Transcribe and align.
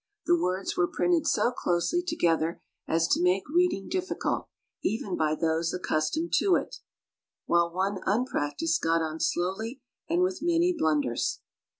The 0.25 0.35
words 0.35 0.75
were 0.75 0.87
printed 0.87 1.27
so 1.27 1.51
closely 1.51 2.01
together 2.01 2.59
as 2.87 3.07
to 3.09 3.21
make 3.21 3.47
reading 3.47 3.87
difficult 3.87 4.47
even 4.83 5.15
by 5.15 5.35
those 5.35 5.75
accustomed 5.75 6.33
to 6.39 6.55
it, 6.55 6.77
while 7.45 7.71
one 7.71 7.99
unpracticed 8.07 8.81
got 8.81 9.03
on 9.03 9.19
slowly 9.19 9.79
and 10.09 10.23
with 10.23 10.39
many 10.41 10.73
blunders. 10.75 11.41